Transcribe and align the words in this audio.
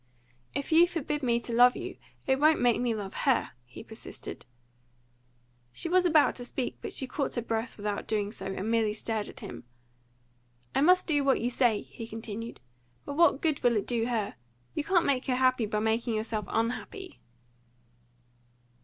"If 0.55 0.71
you 0.71 0.87
forbid 0.87 1.21
me 1.21 1.39
to 1.41 1.53
love 1.53 1.77
you, 1.77 1.97
it 2.25 2.39
won't 2.39 2.59
make 2.59 2.81
me 2.81 2.95
love 2.95 3.13
her," 3.29 3.51
he 3.65 3.83
persisted. 3.83 4.47
She 5.71 5.87
was 5.87 6.05
about 6.05 6.33
to 6.37 6.43
speak, 6.43 6.79
but 6.81 6.91
she 6.91 7.05
caught 7.05 7.35
her 7.35 7.41
breath 7.43 7.77
without 7.77 8.07
doing 8.07 8.31
so, 8.31 8.47
and 8.47 8.71
merely 8.71 8.93
stared 8.95 9.29
at 9.29 9.41
him. 9.41 9.63
"I 10.73 10.81
must 10.81 11.05
do 11.05 11.23
what 11.23 11.39
you 11.39 11.51
say," 11.51 11.83
he 11.83 12.07
continued. 12.07 12.61
"But 13.05 13.13
what 13.15 13.41
good 13.41 13.61
will 13.61 13.75
it 13.77 13.85
do 13.85 14.07
her? 14.07 14.37
You 14.73 14.83
can't 14.83 15.05
make 15.05 15.27
her 15.27 15.35
happy 15.35 15.67
by 15.67 15.77
making 15.77 16.15
yourself 16.15 16.45
unhappy." 16.47 17.19